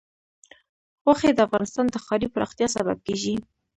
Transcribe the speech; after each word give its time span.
غوښې 1.03 1.31
د 1.33 1.39
افغانستان 1.47 1.85
د 1.89 1.95
ښاري 2.05 2.27
پراختیا 2.33 2.67
سبب 2.75 2.97
کېږي. 3.07 3.35